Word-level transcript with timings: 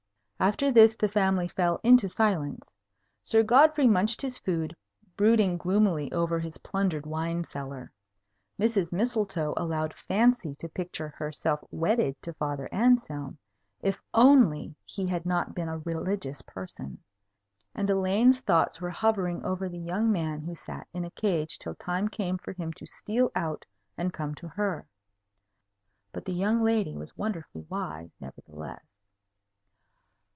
After 0.43 0.71
this 0.71 0.95
the 0.95 1.07
family 1.07 1.47
fell 1.47 1.79
into 1.83 2.09
silence. 2.09 2.65
Sir 3.23 3.43
Godfrey 3.43 3.85
munched 3.85 4.23
his 4.23 4.39
food, 4.39 4.75
brooding 5.15 5.55
gloomily 5.55 6.11
over 6.11 6.39
his 6.39 6.57
plundered 6.57 7.05
wine 7.05 7.43
cellar; 7.43 7.91
Mrs. 8.59 8.91
Mistletoe 8.91 9.53
allowed 9.55 9.93
fancy 9.93 10.55
to 10.55 10.67
picture 10.67 11.09
herself 11.09 11.59
wedded 11.69 12.19
to 12.23 12.33
Father 12.33 12.67
Anselm, 12.73 13.37
if 13.81 14.01
only 14.15 14.73
he 14.83 15.05
had 15.05 15.27
not 15.27 15.53
been 15.53 15.69
a 15.69 15.77
religious 15.77 16.41
person; 16.41 16.97
and 17.75 17.87
Elaine's 17.91 18.39
thoughts 18.41 18.81
were 18.81 18.89
hovering 18.89 19.45
over 19.45 19.69
the 19.69 19.77
young 19.77 20.11
man 20.11 20.41
who 20.41 20.55
sat 20.55 20.87
in 20.91 21.05
a 21.05 21.11
cage 21.11 21.59
till 21.59 21.75
time 21.75 22.07
came 22.09 22.39
for 22.39 22.53
him 22.53 22.73
to 22.73 22.87
steal 22.87 23.31
out 23.35 23.63
and 23.95 24.11
come 24.11 24.33
to 24.33 24.47
her. 24.47 24.87
But 26.11 26.25
the 26.25 26.33
young 26.33 26.63
lady 26.63 26.97
was 26.97 27.15
wonderfully 27.15 27.67
wise, 27.69 28.09
nevertheless. 28.19 28.83